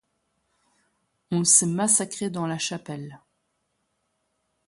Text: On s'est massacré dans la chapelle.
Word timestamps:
On 1.29 1.43
s'est 1.43 1.67
massacré 1.67 2.31
dans 2.31 2.47
la 2.47 2.57
chapelle. 2.57 3.19